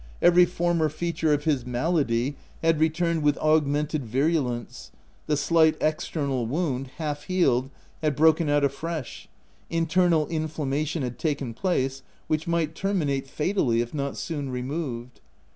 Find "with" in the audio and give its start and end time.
3.21-3.37